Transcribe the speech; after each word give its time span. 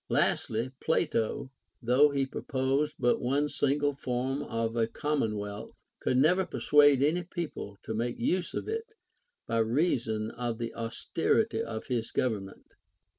Lastly, 0.09 0.71
Plato, 0.79 1.51
though 1.79 2.09
he 2.09 2.25
pro 2.25 2.41
posed 2.41 2.95
but 2.97 3.21
one 3.21 3.49
single 3.49 3.93
form 3.93 4.41
of 4.41 4.75
a 4.75 4.87
commonwealth, 4.87 5.77
could 5.99 6.17
never 6.17 6.43
persuade 6.43 7.03
any 7.03 7.21
people 7.21 7.77
to 7.83 7.93
make 7.93 8.17
use 8.17 8.55
of 8.55 8.67
it, 8.67 8.95
by 9.45 9.59
reason 9.59 10.31
of 10.31 10.57
the 10.57 10.73
aus 10.73 11.07
terity 11.13 11.61
of 11.61 11.85
his 11.85 12.09
government. 12.11 12.71